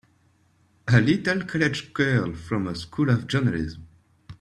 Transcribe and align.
A 0.87 0.99
little 0.99 1.43
college 1.43 1.93
girl 1.93 2.33
from 2.33 2.65
a 2.65 2.73
School 2.73 3.11
of 3.11 3.27
Journalism! 3.27 3.87